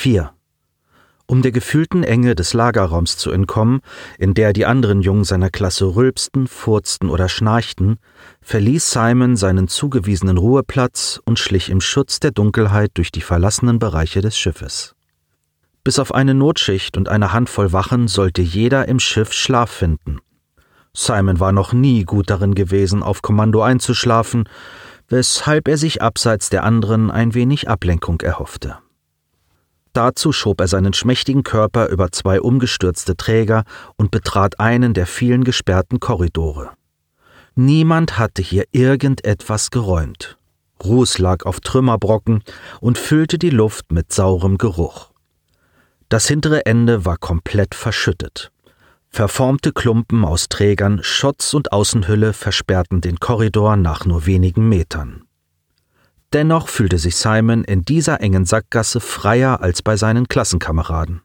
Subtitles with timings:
[0.00, 0.32] 4.
[1.26, 3.80] Um der gefühlten Enge des Lagerraums zu entkommen,
[4.18, 7.98] in der die anderen Jungen seiner Klasse rülpsten, furzten oder schnarchten,
[8.40, 14.22] verließ Simon seinen zugewiesenen Ruheplatz und schlich im Schutz der Dunkelheit durch die verlassenen Bereiche
[14.22, 14.94] des Schiffes.
[15.84, 20.20] Bis auf eine Notschicht und eine Handvoll Wachen sollte jeder im Schiff Schlaf finden.
[20.94, 24.48] Simon war noch nie gut darin gewesen, auf Kommando einzuschlafen,
[25.08, 28.78] weshalb er sich abseits der anderen ein wenig Ablenkung erhoffte.
[29.92, 33.64] Dazu schob er seinen schmächtigen Körper über zwei umgestürzte Träger
[33.96, 36.70] und betrat einen der vielen gesperrten Korridore.
[37.56, 40.38] Niemand hatte hier irgendetwas geräumt.
[40.84, 42.42] Ruß lag auf Trümmerbrocken
[42.80, 45.10] und füllte die Luft mit saurem Geruch.
[46.08, 48.50] Das hintere Ende war komplett verschüttet.
[49.10, 55.24] Verformte Klumpen aus Trägern, Schotz und Außenhülle versperrten den Korridor nach nur wenigen Metern.
[56.32, 61.22] Dennoch fühlte sich Simon in dieser engen Sackgasse freier als bei seinen Klassenkameraden.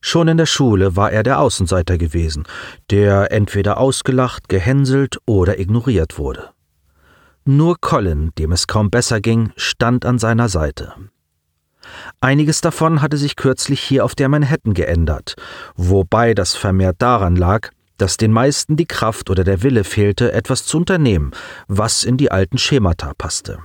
[0.00, 2.44] Schon in der Schule war er der Außenseiter gewesen,
[2.90, 6.50] der entweder ausgelacht, gehänselt oder ignoriert wurde.
[7.46, 10.94] Nur Colin, dem es kaum besser ging, stand an seiner Seite.
[12.20, 15.36] Einiges davon hatte sich kürzlich hier auf der Manhattan geändert,
[15.76, 20.66] wobei das vermehrt daran lag, dass den meisten die Kraft oder der Wille fehlte, etwas
[20.66, 21.32] zu unternehmen,
[21.68, 23.60] was in die alten Schemata passte.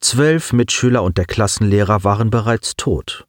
[0.00, 3.26] Zwölf Mitschüler und der Klassenlehrer waren bereits tot.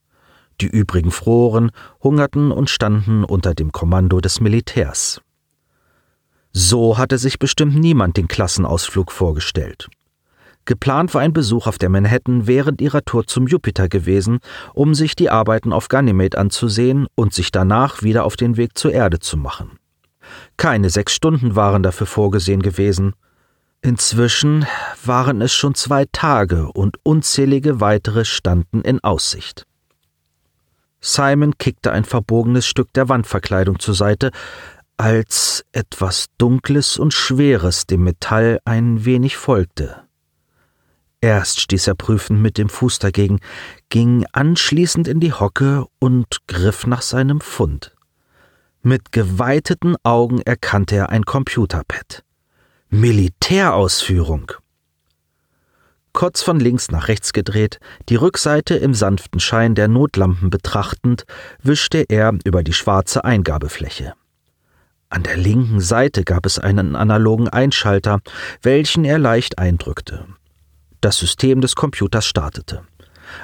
[0.59, 1.71] Die übrigen froren,
[2.03, 5.21] hungerten und standen unter dem Kommando des Militärs.
[6.51, 9.89] So hatte sich bestimmt niemand den Klassenausflug vorgestellt.
[10.67, 14.39] Geplant war ein Besuch auf der Manhattan während ihrer Tour zum Jupiter gewesen,
[14.73, 18.91] um sich die Arbeiten auf Ganymed anzusehen und sich danach wieder auf den Weg zur
[18.91, 19.79] Erde zu machen.
[20.57, 23.13] Keine sechs Stunden waren dafür vorgesehen gewesen.
[23.81, 24.65] Inzwischen
[25.05, 29.63] waren es schon zwei Tage und unzählige weitere standen in Aussicht.
[30.99, 34.31] Simon kickte ein verbogenes Stück der Wandverkleidung zur Seite,
[34.97, 40.06] als etwas Dunkles und Schweres dem Metall ein wenig folgte.
[41.21, 43.39] Erst stieß er prüfend mit dem Fuß dagegen,
[43.89, 47.95] ging anschließend in die Hocke und griff nach seinem Fund.
[48.83, 52.23] Mit geweiteten Augen erkannte er ein Computerpad.
[52.89, 54.51] Militärausführung.
[56.13, 57.79] Kurz von links nach rechts gedreht,
[58.09, 61.25] die Rückseite im sanften Schein der Notlampen betrachtend,
[61.61, 64.13] wischte er über die schwarze Eingabefläche.
[65.09, 68.19] An der linken Seite gab es einen analogen Einschalter,
[68.61, 70.25] welchen er leicht eindrückte.
[71.01, 72.83] Das System des Computers startete.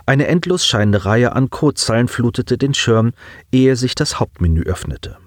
[0.05, 3.13] Eine endlos scheinende Reihe an Codezeilen flutete den Schirm,
[3.51, 5.17] ehe sich das Hauptmenü öffnete.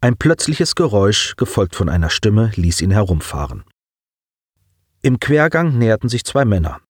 [0.00, 3.64] Ein plötzliches Geräusch, gefolgt von einer Stimme, ließ ihn herumfahren.
[5.02, 6.80] Im Quergang näherten sich zwei Männer.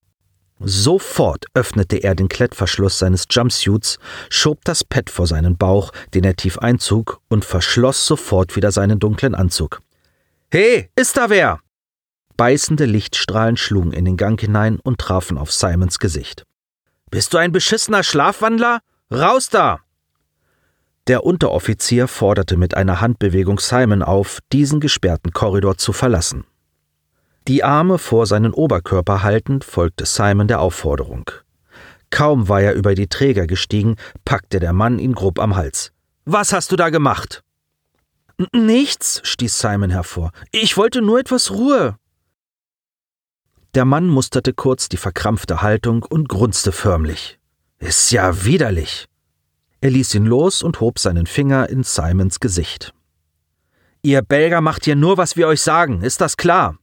[0.61, 3.99] Sofort öffnete er den Klettverschluss seines Jumpsuits,
[4.31, 8.99] schob das Pad vor seinen Bauch, den er tief einzog, und verschloss sofort wieder seinen
[8.99, 9.81] dunklen Anzug.
[10.53, 11.61] He, ist da wer?
[12.37, 16.45] Beißende Lichtstrahlen schlugen in den Gang hinein und trafen auf Simons Gesicht.
[17.11, 18.81] Bist du ein beschissener Schlafwandler?
[19.12, 19.81] Raus da!
[21.06, 26.44] Der Unteroffizier forderte mit einer Handbewegung Simon auf, diesen gesperrten Korridor zu verlassen.
[27.47, 31.31] Die Arme vor seinen Oberkörper haltend, folgte Simon der Aufforderung.
[32.09, 35.93] Kaum war er über die Träger gestiegen, packte der Mann ihn grob am Hals.
[36.25, 37.43] Was hast du da gemacht?
[38.53, 40.31] Nichts, stieß Simon hervor.
[40.53, 41.97] Ich wollte nur etwas Ruhe.
[43.75, 47.41] Der Mann musterte kurz die verkrampfte Haltung und grunzte förmlich.
[47.81, 49.07] Ist ja widerlich.
[49.81, 52.95] Er ließ ihn los und hob seinen Finger in Simons Gesicht.
[54.03, 56.79] Ihr Belger macht hier nur, was wir euch sagen, ist das klar?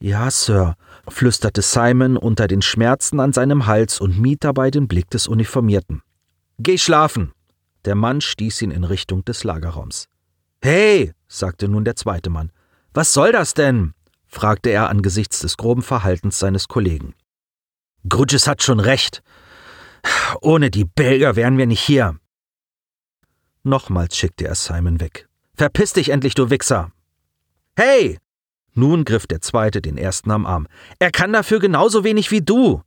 [0.00, 0.74] Ja, Sir,
[1.08, 6.02] flüsterte Simon unter den Schmerzen an seinem Hals und mied dabei den Blick des Uniformierten.
[6.58, 7.32] Geh schlafen!
[7.86, 10.08] Der Mann stieß ihn in Richtung des Lagerraums.
[10.60, 12.52] Hey, sagte nun der zweite Mann,
[12.92, 13.94] was soll das denn?
[14.28, 17.14] Fragte er angesichts des groben Verhaltens seines Kollegen.
[18.08, 19.22] Grudges hat schon recht.
[20.40, 22.18] Ohne die Belger wären wir nicht hier.
[23.64, 25.28] Nochmals schickte er Simon weg.
[25.56, 26.92] Verpiss dich endlich, du Wichser!
[27.76, 28.18] Hey!
[28.74, 30.68] Nun griff der Zweite den Ersten am Arm.
[31.00, 32.82] Er kann dafür genauso wenig wie du.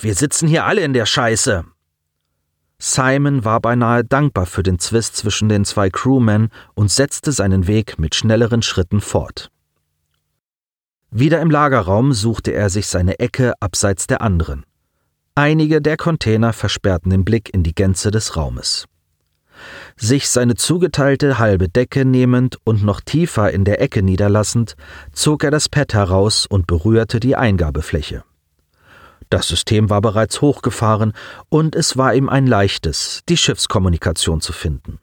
[0.00, 1.64] Wir sitzen hier alle in der Scheiße.
[2.78, 7.98] Simon war beinahe dankbar für den Zwist zwischen den zwei Crewmen und setzte seinen Weg
[7.98, 9.50] mit schnelleren Schritten fort.
[11.18, 14.66] Wieder im Lagerraum suchte er sich seine Ecke abseits der anderen.
[15.34, 18.84] Einige der Container versperrten den Blick in die Gänze des Raumes.
[19.96, 24.76] Sich seine zugeteilte halbe Decke nehmend und noch tiefer in der Ecke niederlassend,
[25.12, 28.22] zog er das Pad heraus und berührte die Eingabefläche.
[29.30, 31.14] Das System war bereits hochgefahren
[31.48, 34.98] und es war ihm ein leichtes, die Schiffskommunikation zu finden.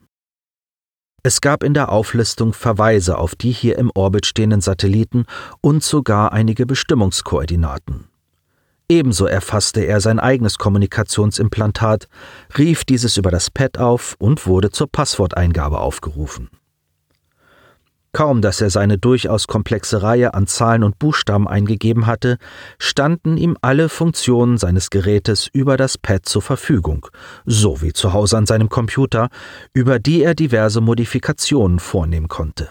[1.25, 5.25] Es gab in der Auflistung Verweise auf die hier im Orbit stehenden Satelliten
[5.61, 8.09] und sogar einige Bestimmungskoordinaten.
[8.89, 12.09] Ebenso erfasste er sein eigenes Kommunikationsimplantat,
[12.57, 16.49] rief dieses über das Pad auf und wurde zur Passworteingabe aufgerufen.
[18.13, 22.37] Kaum dass er seine durchaus komplexe Reihe an Zahlen und Buchstaben eingegeben hatte,
[22.77, 27.07] standen ihm alle Funktionen seines Gerätes über das Pad zur Verfügung,
[27.45, 29.29] so wie zu Hause an seinem Computer,
[29.73, 32.69] über die er diverse Modifikationen vornehmen konnte.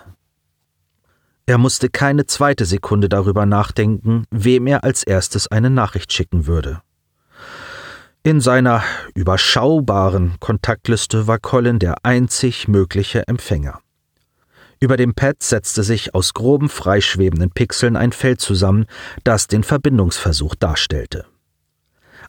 [1.44, 6.82] Er musste keine zweite Sekunde darüber nachdenken, wem er als erstes eine Nachricht schicken würde.
[8.22, 8.84] In seiner
[9.16, 13.81] überschaubaren Kontaktliste war Colin der einzig mögliche Empfänger.
[14.82, 18.86] Über dem Pad setzte sich aus groben freischwebenden Pixeln ein Feld zusammen,
[19.22, 21.24] das den Verbindungsversuch darstellte.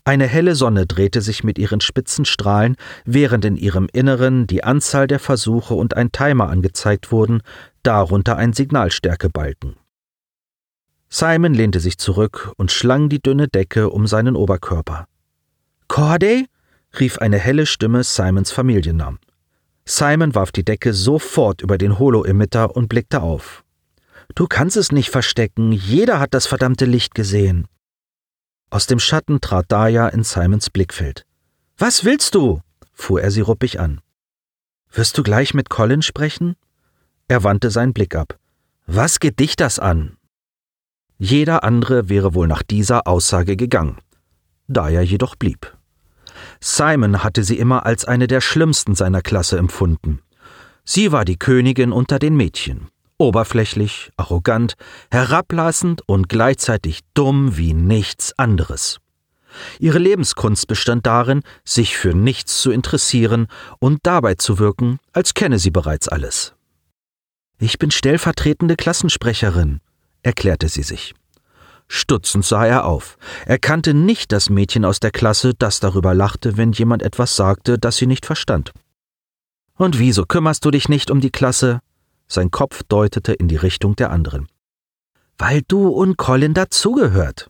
[0.03, 5.07] Eine helle Sonne drehte sich mit ihren spitzen Strahlen, während in ihrem Inneren die Anzahl
[5.07, 7.41] der Versuche und ein Timer angezeigt wurden,
[7.81, 9.75] darunter ein Signalstärkebalken.
[11.09, 15.07] Simon lehnte sich zurück und schlang die dünne Decke um seinen Oberkörper.
[15.87, 16.45] Corday?
[16.99, 19.17] rief eine helle Stimme Simons Familiennamen.
[19.85, 23.63] Simon warf die Decke sofort über den Holo-Emitter und blickte auf.
[24.35, 27.67] Du kannst es nicht verstecken, jeder hat das verdammte Licht gesehen.
[28.69, 31.25] Aus dem Schatten trat Daya in Simons Blickfeld.
[31.77, 32.61] Was willst du?
[32.93, 34.01] fuhr er sie ruppig an.
[34.91, 36.55] Wirst du gleich mit Colin sprechen?
[37.27, 38.37] Er wandte seinen Blick ab.
[38.85, 40.17] Was geht dich das an?
[41.17, 43.97] Jeder andere wäre wohl nach dieser Aussage gegangen.
[44.67, 45.77] Daya jedoch blieb.
[46.59, 50.21] Simon hatte sie immer als eine der schlimmsten seiner Klasse empfunden.
[50.85, 52.89] Sie war die Königin unter den Mädchen.
[53.17, 54.73] Oberflächlich, arrogant,
[55.11, 58.99] herablassend und gleichzeitig dumm wie nichts anderes.
[59.79, 63.47] Ihre Lebenskunst bestand darin, sich für nichts zu interessieren
[63.79, 66.53] und dabei zu wirken, als kenne sie bereits alles.
[67.59, 69.79] Ich bin stellvertretende Klassensprecherin,
[70.23, 71.13] erklärte sie sich.
[71.87, 73.17] Stutzend sah er auf.
[73.45, 77.77] Er kannte nicht das Mädchen aus der Klasse, das darüber lachte, wenn jemand etwas sagte,
[77.77, 78.71] das sie nicht verstand.
[79.75, 81.79] Und wieso kümmerst du dich nicht um die Klasse?
[82.27, 84.47] Sein Kopf deutete in die Richtung der anderen.
[85.37, 87.49] Weil du und Colin dazugehört.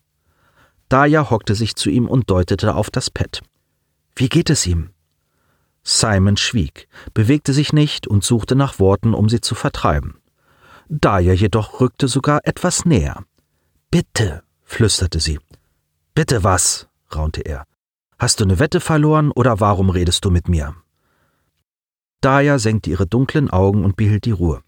[0.89, 3.41] Daya hockte sich zu ihm und deutete auf das Pad.
[4.15, 4.89] Wie geht es ihm?
[5.83, 10.15] Simon schwieg, bewegte sich nicht und suchte nach Worten, um sie zu vertreiben.
[10.87, 13.23] Daya jedoch rückte sogar etwas näher.
[13.93, 15.39] Bitte, flüsterte sie.
[16.15, 16.87] Bitte was?
[17.13, 17.63] raunte er.
[18.17, 20.73] Hast du eine Wette verloren oder warum redest du mit mir?
[22.19, 24.63] Daya senkte ihre dunklen Augen und behielt die Ruhe.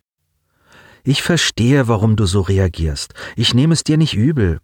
[1.04, 3.16] Ich verstehe, warum du so reagierst.
[3.36, 4.60] Ich nehme es dir nicht übel.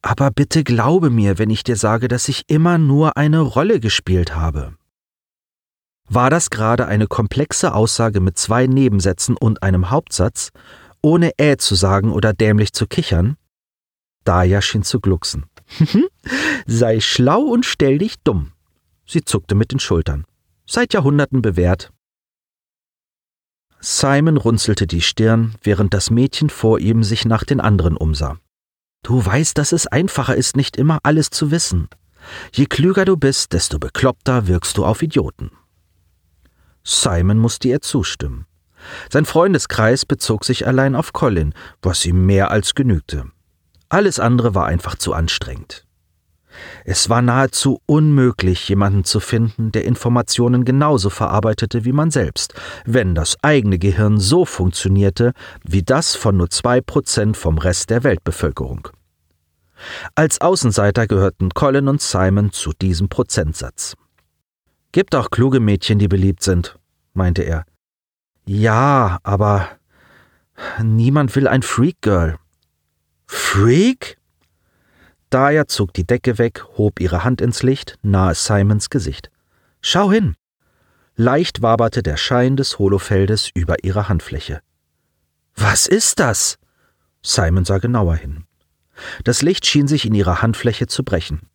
[0.00, 4.34] Aber bitte glaube mir, wenn ich dir sage, dass ich immer nur eine Rolle gespielt
[4.34, 4.76] habe.
[6.08, 10.52] War das gerade eine komplexe Aussage mit zwei Nebensätzen und einem Hauptsatz,
[11.02, 13.36] ohne Äh zu sagen oder dämlich zu kichern?
[14.30, 15.46] Daya schien zu glucksen.
[16.66, 18.52] Sei schlau und stell dich dumm.
[19.04, 20.24] Sie zuckte mit den Schultern.
[20.66, 21.92] Seit Jahrhunderten bewährt.
[23.80, 28.38] Simon runzelte die Stirn, während das Mädchen vor ihm sich nach den anderen umsah.
[29.02, 31.88] Du weißt, dass es einfacher ist, nicht immer alles zu wissen.
[32.52, 35.50] Je klüger du bist, desto bekloppter wirkst du auf Idioten.
[36.84, 38.46] Simon musste ihr zustimmen.
[39.10, 43.32] Sein Freundeskreis bezog sich allein auf Colin, was ihm mehr als genügte.
[43.90, 45.84] Alles andere war einfach zu anstrengend.
[46.84, 52.54] Es war nahezu unmöglich, jemanden zu finden, der Informationen genauso verarbeitete wie man selbst,
[52.84, 55.32] wenn das eigene Gehirn so funktionierte
[55.64, 58.88] wie das von nur zwei Prozent vom Rest der Weltbevölkerung.
[60.14, 63.96] Als Außenseiter gehörten Colin und Simon zu diesem Prozentsatz.
[64.92, 66.78] Gibt auch kluge Mädchen, die beliebt sind,
[67.14, 67.64] meinte er.
[68.44, 69.68] Ja, aber
[70.82, 72.38] niemand will ein Freak Girl.
[73.32, 74.16] Freak?
[75.30, 79.30] Daya zog die Decke weg, hob ihre Hand ins Licht, nahe Simons Gesicht.
[79.80, 80.34] Schau hin!
[81.14, 84.62] Leicht waberte der Schein des Holofeldes über ihre Handfläche.
[85.54, 86.58] Was ist das?
[87.22, 88.46] Simon sah genauer hin.
[89.22, 91.48] Das Licht schien sich in ihrer Handfläche zu brechen.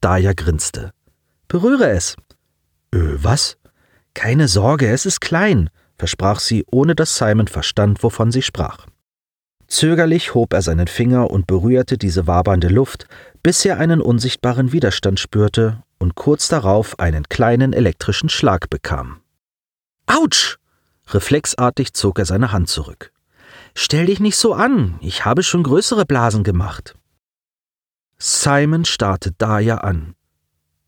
[0.00, 0.92] Daya grinste.
[1.48, 2.16] Berühre es.
[2.94, 3.58] Äh, was?
[4.14, 8.86] Keine Sorge, es ist klein, versprach sie, ohne dass Simon verstand, wovon sie sprach.
[9.70, 13.06] Zögerlich hob er seinen Finger und berührte diese wabernde Luft,
[13.42, 19.20] bis er einen unsichtbaren Widerstand spürte und kurz darauf einen kleinen elektrischen Schlag bekam.
[20.06, 20.56] Autsch!
[21.06, 23.12] Reflexartig zog er seine Hand zurück.
[23.74, 26.96] Stell dich nicht so an, ich habe schon größere Blasen gemacht.
[28.18, 30.14] Simon starrte Daya an.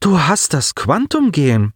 [0.01, 1.73] Du hast das Quantumgehen.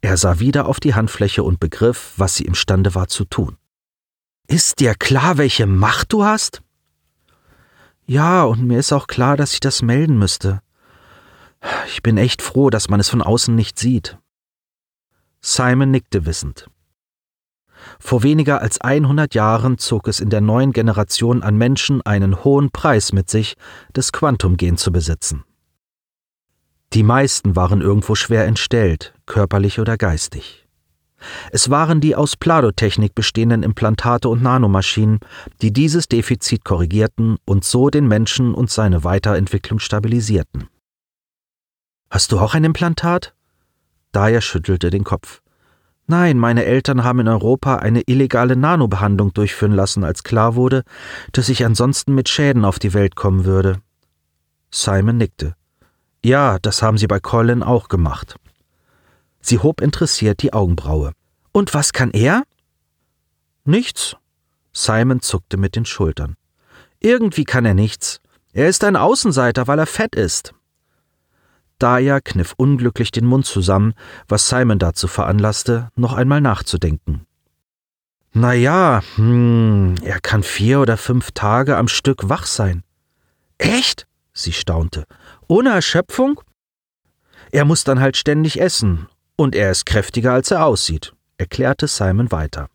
[0.00, 3.56] Er sah wieder auf die Handfläche und begriff, was sie imstande war zu tun.
[4.46, 6.62] Ist dir klar, welche Macht du hast?
[8.06, 10.60] Ja, und mir ist auch klar, dass ich das melden müsste.
[11.86, 14.18] Ich bin echt froh, dass man es von außen nicht sieht.
[15.40, 16.68] Simon nickte wissend.
[17.98, 22.70] Vor weniger als 100 Jahren zog es in der neuen Generation an Menschen einen hohen
[22.70, 23.54] Preis mit sich,
[23.92, 25.44] das Quantumgen zu besitzen.
[26.92, 30.63] Die meisten waren irgendwo schwer entstellt, körperlich oder geistig.
[31.50, 35.20] Es waren die aus Pladotechnik bestehenden Implantate und Nanomaschinen,
[35.62, 40.68] die dieses Defizit korrigierten und so den Menschen und seine Weiterentwicklung stabilisierten.
[42.10, 43.34] Hast du auch ein Implantat?
[44.12, 45.42] Daya schüttelte den Kopf.
[46.06, 50.84] Nein, meine Eltern haben in Europa eine illegale Nanobehandlung durchführen lassen, als klar wurde,
[51.32, 53.80] dass ich ansonsten mit Schäden auf die Welt kommen würde.
[54.70, 55.54] Simon nickte.
[56.22, 58.36] Ja, das haben sie bei Colin auch gemacht.
[59.46, 61.12] Sie hob interessiert die Augenbraue.
[61.52, 62.44] Und was kann er?
[63.66, 64.16] Nichts.
[64.72, 66.36] Simon zuckte mit den Schultern.
[66.98, 68.22] Irgendwie kann er nichts.
[68.54, 70.54] Er ist ein Außenseiter, weil er fett ist.
[71.78, 73.92] Daya kniff unglücklich den Mund zusammen,
[74.28, 77.26] was Simon dazu veranlasste, noch einmal nachzudenken.
[78.32, 82.82] Na ja, hm, er kann vier oder fünf Tage am Stück wach sein.
[83.58, 84.06] Echt?
[84.32, 85.04] Sie staunte.
[85.48, 86.40] Ohne Erschöpfung?
[87.52, 92.30] Er muss dann halt ständig essen, und er ist kräftiger, als er aussieht, erklärte Simon
[92.30, 92.68] weiter.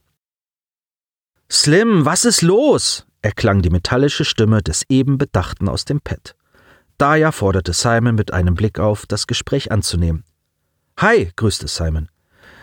[1.51, 3.06] Slim, was ist los?
[3.22, 6.36] erklang die metallische Stimme des eben Bedachten aus dem Pad.
[6.98, 10.24] Daya forderte Simon mit einem Blick auf, das Gespräch anzunehmen.
[10.98, 12.10] Hi, grüßte Simon.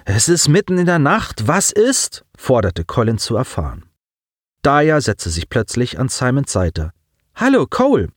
[0.04, 1.48] Es ist mitten in der Nacht.
[1.48, 2.24] Was ist?
[2.36, 3.86] forderte Colin zu erfahren.
[4.62, 6.92] Daya setzte sich plötzlich an Simons Seite.
[7.34, 8.08] Hallo, Cole.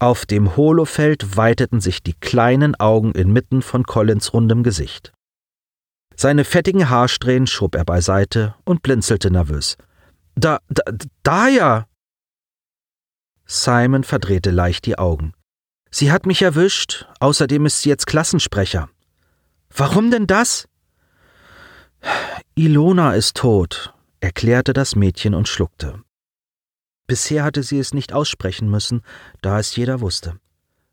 [0.00, 5.12] Auf dem Holofeld weiteten sich die kleinen Augen inmitten von Collins rundem Gesicht.
[6.16, 9.76] Seine fettigen Haarsträhnen schob er beiseite und blinzelte nervös.
[10.34, 10.82] Da, da,
[11.22, 11.86] Daya!
[13.44, 15.34] Simon verdrehte leicht die Augen.
[15.90, 18.88] Sie hat mich erwischt, außerdem ist sie jetzt Klassensprecher.
[19.68, 20.66] Warum denn das?
[22.54, 26.02] Ilona ist tot, erklärte das Mädchen und schluckte.
[27.10, 29.02] Bisher hatte sie es nicht aussprechen müssen,
[29.42, 30.36] da es jeder wusste.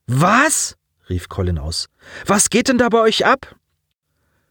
[0.08, 0.76] Was?
[1.12, 1.90] rief Colin aus.
[2.26, 3.56] Was geht denn da bei euch ab?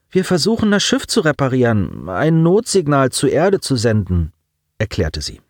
[0.09, 4.33] Wir versuchen, das Schiff zu reparieren, ein Notsignal zur Erde zu senden,
[4.79, 5.41] erklärte sie.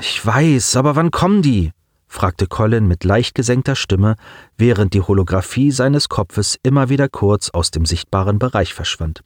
[0.00, 1.72] Ich weiß, aber wann kommen die?
[2.06, 4.16] fragte Colin mit leicht gesenkter Stimme,
[4.56, 9.20] während die Holographie seines Kopfes immer wieder kurz aus dem sichtbaren Bereich verschwand.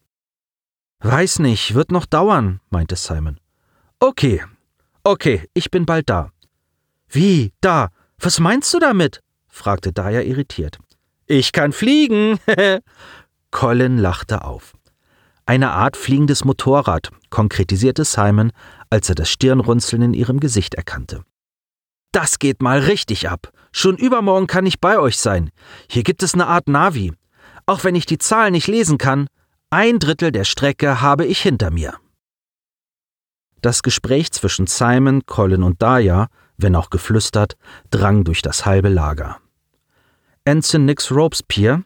[0.98, 3.38] Weiß nicht, wird noch dauern, meinte Simon.
[4.00, 4.42] Okay,
[5.04, 6.30] okay, ich bin bald da.
[7.08, 7.88] Wie, da?
[8.18, 9.20] Was meinst du damit?
[9.48, 10.78] fragte Daya irritiert.
[11.26, 12.38] Ich kann fliegen.
[13.50, 14.74] Colin lachte auf.
[15.46, 18.52] Eine Art fliegendes Motorrad, konkretisierte Simon,
[18.90, 21.24] als er das Stirnrunzeln in ihrem Gesicht erkannte.
[22.12, 23.52] Das geht mal richtig ab.
[23.72, 25.50] Schon übermorgen kann ich bei euch sein.
[25.88, 27.12] Hier gibt es eine Art Navi.
[27.66, 29.28] Auch wenn ich die Zahl nicht lesen kann,
[29.70, 31.94] ein Drittel der Strecke habe ich hinter mir.
[33.60, 37.56] Das Gespräch zwischen Simon, Colin und Daya, wenn auch geflüstert,
[37.90, 39.38] drang durch das halbe Lager.
[40.44, 41.84] Ensign Nix Robespierre,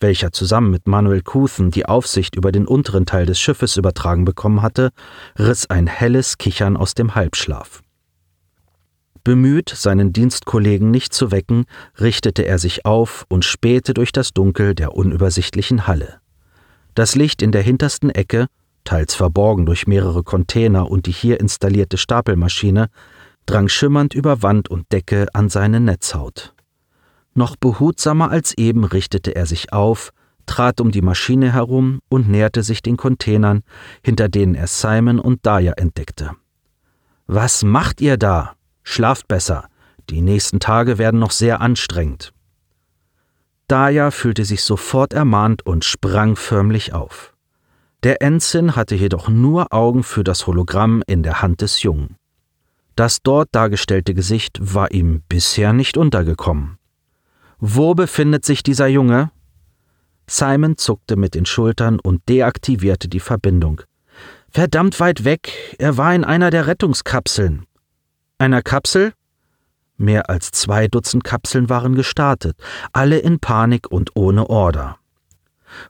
[0.00, 4.60] welcher zusammen mit Manuel Couthen die Aufsicht über den unteren Teil des Schiffes übertragen bekommen
[4.60, 4.90] hatte,
[5.38, 7.80] riss ein helles Kichern aus dem Halbschlaf.
[9.22, 11.64] Bemüht, seinen Dienstkollegen nicht zu wecken,
[11.98, 16.20] richtete er sich auf und spähte durch das Dunkel der unübersichtlichen Halle.
[16.94, 18.48] Das Licht in der hintersten Ecke,
[18.84, 22.88] teils verborgen durch mehrere Container und die hier installierte Stapelmaschine,
[23.46, 26.54] drang schimmernd über Wand und Decke an seine Netzhaut.
[27.34, 30.12] Noch behutsamer als eben richtete er sich auf,
[30.46, 33.62] trat um die Maschine herum und näherte sich den Containern,
[34.04, 36.32] hinter denen er Simon und Daya entdeckte.
[37.26, 38.54] Was macht ihr da?
[38.82, 39.68] Schlaft besser.
[40.10, 42.32] Die nächsten Tage werden noch sehr anstrengend.
[43.66, 47.33] Daya fühlte sich sofort ermahnt und sprang förmlich auf.
[48.04, 52.16] Der Ensign hatte jedoch nur Augen für das Hologramm in der Hand des Jungen.
[52.96, 56.76] Das dort dargestellte Gesicht war ihm bisher nicht untergekommen.
[57.58, 59.30] Wo befindet sich dieser Junge?
[60.26, 63.80] Simon zuckte mit den Schultern und deaktivierte die Verbindung.
[64.50, 67.64] Verdammt weit weg, er war in einer der Rettungskapseln.
[68.36, 69.14] Einer Kapsel?
[69.96, 72.58] Mehr als zwei Dutzend Kapseln waren gestartet,
[72.92, 74.98] alle in Panik und ohne Order.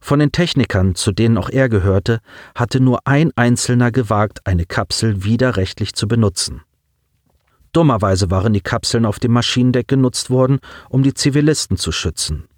[0.00, 2.20] Von den Technikern, zu denen auch er gehörte,
[2.54, 6.62] hatte nur ein einzelner gewagt, eine Kapsel widerrechtlich zu benutzen.
[7.72, 12.48] Dummerweise waren die Kapseln auf dem Maschinendeck genutzt worden, um die Zivilisten zu schützen.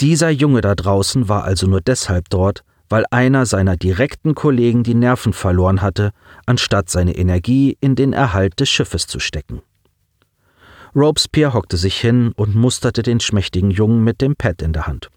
[0.00, 4.94] Dieser Junge da draußen war also nur deshalb dort, weil einer seiner direkten Kollegen die
[4.94, 6.12] Nerven verloren hatte,
[6.46, 9.62] anstatt seine Energie in den Erhalt des Schiffes zu stecken.
[10.94, 15.08] Robespierre hockte sich hin und musterte den schmächtigen Jungen mit dem Pad in der Hand.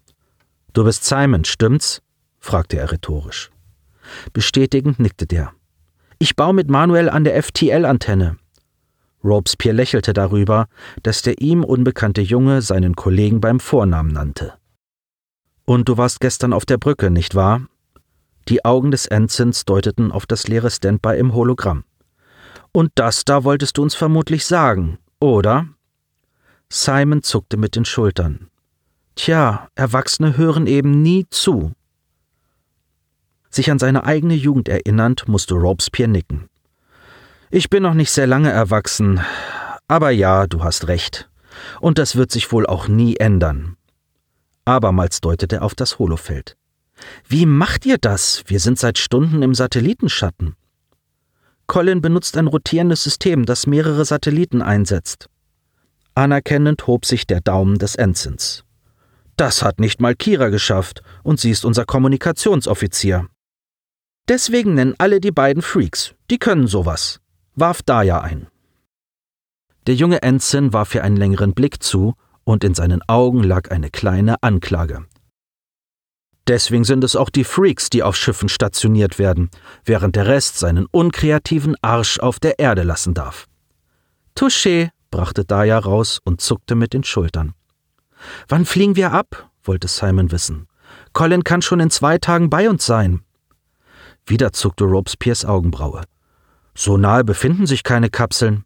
[0.76, 2.02] Du bist Simon, stimmt's?
[2.38, 3.50] fragte er rhetorisch.
[4.34, 5.54] Bestätigend nickte der.
[6.18, 8.36] Ich baue mit Manuel an der FTL-Antenne.
[9.24, 10.66] Robespierre lächelte darüber,
[11.02, 14.52] dass der ihm unbekannte Junge seinen Kollegen beim Vornamen nannte.
[15.64, 17.62] Und du warst gestern auf der Brücke, nicht wahr?
[18.48, 21.84] Die Augen des Ensigns deuteten auf das leere Standby im Hologramm.
[22.72, 25.68] Und das da wolltest du uns vermutlich sagen, oder?
[26.68, 28.50] Simon zuckte mit den Schultern.
[29.16, 31.72] Tja, Erwachsene hören eben nie zu.
[33.50, 36.48] Sich an seine eigene Jugend erinnernd, musste Robespierre nicken.
[37.50, 39.20] Ich bin noch nicht sehr lange erwachsen,
[39.88, 41.30] aber ja, du hast recht.
[41.80, 43.76] Und das wird sich wohl auch nie ändern.
[44.66, 46.56] Abermals deutete er auf das Holofeld.
[47.26, 48.42] Wie macht ihr das?
[48.46, 50.54] Wir sind seit Stunden im Satellitenschatten.
[51.66, 55.28] Colin benutzt ein rotierendes System, das mehrere Satelliten einsetzt.
[56.14, 58.65] Anerkennend hob sich der Daumen des Ensigns.
[59.36, 63.26] Das hat nicht mal Kira geschafft, und sie ist unser Kommunikationsoffizier.
[64.28, 66.14] Deswegen nennen alle die beiden Freaks.
[66.30, 67.20] Die können sowas.
[67.54, 68.48] Warf Daya ein.
[69.86, 72.14] Der junge Ensign warf ihr einen längeren Blick zu,
[72.44, 75.04] und in seinen Augen lag eine kleine Anklage.
[76.46, 79.50] Deswegen sind es auch die Freaks, die auf Schiffen stationiert werden,
[79.84, 83.46] während der Rest seinen unkreativen Arsch auf der Erde lassen darf.
[84.36, 87.54] Touché, brachte Daya raus und zuckte mit den Schultern.
[88.48, 89.50] Wann fliegen wir ab?
[89.64, 90.68] wollte Simon wissen.
[91.12, 93.22] Colin kann schon in zwei Tagen bei uns sein.
[94.26, 96.02] Wieder zuckte Robespierres Augenbraue.
[96.74, 98.64] So nahe befinden sich keine Kapseln.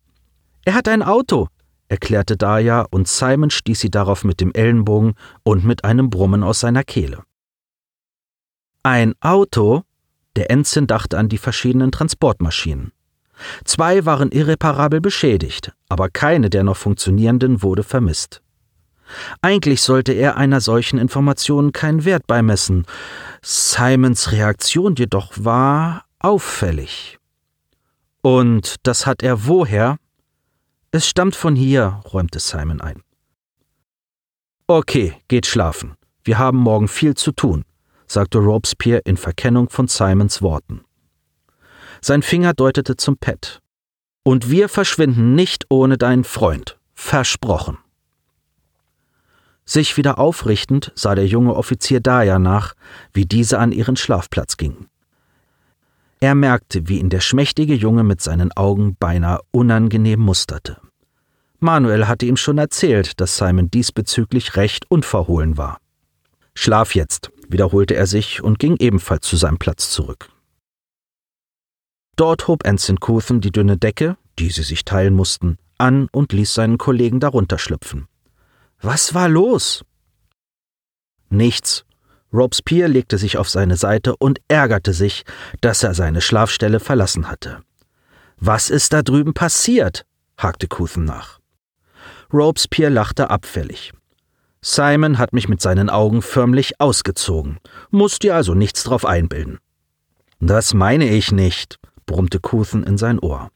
[0.64, 1.49] Er hat ein Auto,
[1.88, 6.61] erklärte Daya, und Simon stieß sie darauf mit dem Ellenbogen und mit einem Brummen aus
[6.61, 7.22] seiner Kehle.
[8.83, 9.83] Ein Auto?
[10.37, 12.92] Der Ensign dachte an die verschiedenen Transportmaschinen.
[13.64, 18.42] Zwei waren irreparabel beschädigt, aber keine der noch funktionierenden wurde vermisst.
[19.42, 22.87] Eigentlich sollte er einer solchen Information keinen Wert beimessen.
[23.42, 27.18] Simons Reaktion jedoch war auffällig.
[28.23, 29.96] Und das hat er woher?
[30.92, 33.03] Es stammt von hier, räumte Simon ein.
[34.66, 35.94] Okay, geht schlafen.
[36.25, 37.64] Wir haben morgen viel zu tun
[38.11, 40.83] sagte Robespierre in Verkennung von Simons Worten.
[42.01, 43.61] Sein Finger deutete zum Pet.
[44.23, 46.79] Und wir verschwinden nicht ohne deinen Freund.
[46.94, 47.79] Versprochen.
[49.70, 52.74] Sich wieder aufrichtend sah der junge Offizier Daya nach,
[53.12, 54.88] wie diese an ihren Schlafplatz ging.
[56.18, 60.78] Er merkte, wie ihn der schmächtige Junge mit seinen Augen beinahe unangenehm musterte.
[61.61, 65.78] Manuel hatte ihm schon erzählt, dass Simon diesbezüglich recht unverhohlen war.
[66.52, 70.30] Schlaf jetzt, wiederholte er sich und ging ebenfalls zu seinem Platz zurück.
[72.16, 76.54] Dort hob Ensign Cotham die dünne Decke, die sie sich teilen mussten, an und ließ
[76.54, 78.09] seinen Kollegen darunter schlüpfen.
[78.83, 79.85] Was war los?
[81.29, 81.85] Nichts.
[82.33, 85.25] Robespierre legte sich auf seine Seite und ärgerte sich,
[85.61, 87.62] dass er seine Schlafstelle verlassen hatte.
[88.38, 90.07] Was ist da drüben passiert?
[90.38, 91.40] hakte Cotham nach.
[92.33, 93.93] Robespierre lachte abfällig.
[94.62, 97.59] Simon hat mich mit seinen Augen förmlich ausgezogen.
[97.90, 99.59] Muss dir also nichts drauf einbilden.
[100.38, 103.51] Das meine ich nicht, brummte Couthen in sein Ohr.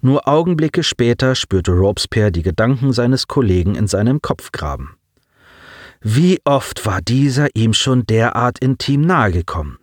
[0.00, 4.96] Nur Augenblicke später spürte Robespierre die Gedanken seines Kollegen in seinem Kopf graben.
[6.00, 9.78] Wie oft war dieser ihm schon derart intim nahegekommen?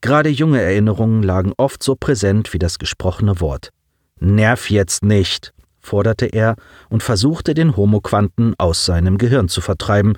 [0.00, 3.70] Gerade junge Erinnerungen lagen oft so präsent wie das gesprochene Wort.
[4.18, 6.56] Nerv jetzt nicht, forderte er
[6.88, 10.14] und versuchte den Homoquanten aus seinem Gehirn zu vertreiben,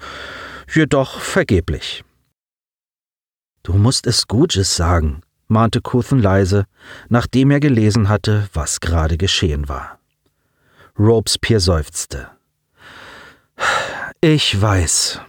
[0.72, 2.02] jedoch vergeblich.
[3.62, 5.22] Du musst es Gudges sagen,
[5.54, 6.66] mahnte Kuthen leise,
[7.08, 9.98] nachdem er gelesen hatte, was gerade geschehen war.
[10.98, 12.28] Robespierre seufzte.
[14.20, 15.20] Ich weiß.